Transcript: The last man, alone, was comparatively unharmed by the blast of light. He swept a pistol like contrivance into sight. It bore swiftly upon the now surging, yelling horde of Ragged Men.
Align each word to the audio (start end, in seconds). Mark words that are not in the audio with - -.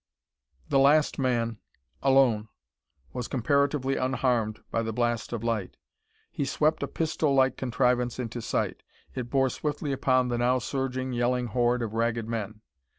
The 0.69 0.79
last 0.79 1.19
man, 1.19 1.59
alone, 2.01 2.47
was 3.13 3.27
comparatively 3.27 3.97
unharmed 3.97 4.63
by 4.71 4.81
the 4.81 4.91
blast 4.91 5.31
of 5.31 5.43
light. 5.43 5.77
He 6.31 6.43
swept 6.43 6.81
a 6.81 6.87
pistol 6.87 7.35
like 7.35 7.55
contrivance 7.55 8.17
into 8.17 8.41
sight. 8.41 8.81
It 9.13 9.29
bore 9.29 9.51
swiftly 9.51 9.91
upon 9.91 10.29
the 10.29 10.39
now 10.39 10.57
surging, 10.57 11.13
yelling 11.13 11.45
horde 11.49 11.83
of 11.83 11.93
Ragged 11.93 12.27
Men. 12.27 12.61